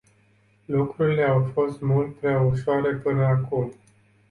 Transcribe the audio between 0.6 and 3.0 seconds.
Lucrurile au fost mult prea ușoare